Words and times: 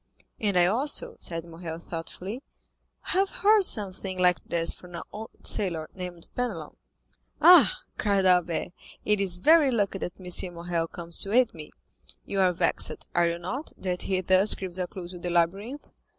"And 0.39 0.57
I 0.57 0.65
also," 0.65 1.15
said 1.19 1.45
Morrel 1.45 1.77
thoughtfully, 1.77 2.41
"have 3.01 3.29
heard 3.29 3.65
something 3.65 4.17
like 4.17 4.43
this 4.43 4.73
from 4.73 4.95
an 4.95 5.03
old 5.11 5.45
sailor 5.45 5.91
named 5.93 6.27
Penelon." 6.35 6.75
"Ah," 7.39 7.77
cried 7.99 8.25
Albert, 8.25 8.69
"it 9.05 9.21
is 9.21 9.41
very 9.41 9.69
lucky 9.69 9.99
that 9.99 10.19
M. 10.19 10.53
Morrel 10.55 10.87
comes 10.87 11.19
to 11.19 11.31
aid 11.31 11.53
me; 11.53 11.69
you 12.25 12.39
are 12.39 12.51
vexed, 12.51 13.11
are 13.13 13.27
you 13.29 13.37
not, 13.37 13.73
that 13.77 14.01
he 14.01 14.21
thus 14.21 14.55
gives 14.55 14.79
a 14.79 14.87
clew 14.87 15.07
to 15.07 15.19
the 15.19 15.29
labyrinth?" 15.29 15.91